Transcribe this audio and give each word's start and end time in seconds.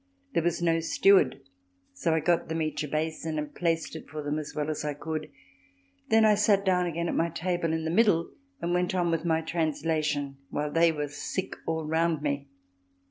There 0.33 0.41
was 0.41 0.63
no 0.63 0.79
steward, 0.79 1.41
so 1.93 2.15
I 2.15 2.21
got 2.21 2.49
them 2.49 2.59
each 2.63 2.83
a 2.83 2.87
basin 2.87 3.37
and 3.37 3.53
placed 3.53 3.95
it 3.95 4.09
for 4.09 4.23
them 4.23 4.39
as 4.39 4.55
well 4.55 4.71
as 4.71 4.83
I 4.83 4.95
could; 4.95 5.29
then 6.09 6.25
I 6.25 6.33
sat 6.33 6.65
down 6.65 6.87
again 6.87 7.07
at 7.07 7.13
my 7.13 7.29
table 7.29 7.71
in 7.71 7.85
the 7.85 7.91
middle 7.91 8.31
and 8.61 8.73
went 8.73 8.95
on 8.95 9.11
with 9.11 9.25
my 9.25 9.41
translation 9.41 10.37
while 10.49 10.71
they 10.71 10.91
were 10.91 11.07
sick 11.07 11.55
all 11.67 11.85
round 11.85 12.23
me. 12.23 12.47